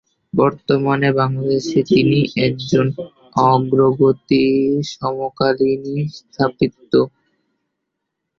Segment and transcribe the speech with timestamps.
[0.33, 2.19] বর্তমান বাংলাদেশে তিনি
[2.47, 2.85] একজন
[3.45, 4.29] অগ্রগণ্য
[4.91, 5.83] সমকালীন
[6.15, 7.01] স্থপতি।